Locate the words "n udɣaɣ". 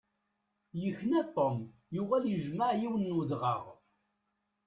3.09-3.63